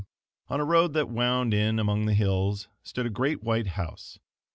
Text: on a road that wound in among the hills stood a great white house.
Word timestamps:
on 0.47 0.59
a 0.59 0.65
road 0.65 0.93
that 0.93 1.09
wound 1.11 1.53
in 1.53 1.77
among 1.77 2.07
the 2.07 2.15
hills 2.15 2.67
stood 2.81 3.05
a 3.05 3.09
great 3.11 3.43
white 3.43 3.67
house. 3.67 4.17